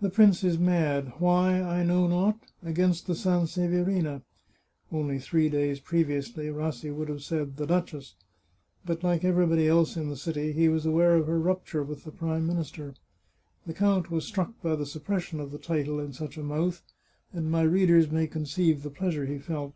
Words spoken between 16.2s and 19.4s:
a mouth, and my readers may conceive the pleasure he